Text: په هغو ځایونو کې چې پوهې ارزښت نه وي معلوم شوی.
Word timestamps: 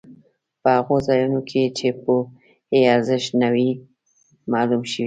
په 0.61 0.69
هغو 0.77 0.95
ځایونو 1.07 1.39
کې 1.49 1.63
چې 1.77 1.87
پوهې 2.01 2.79
ارزښت 2.95 3.29
نه 3.41 3.49
وي 3.53 3.69
معلوم 4.51 4.81
شوی. 4.91 4.99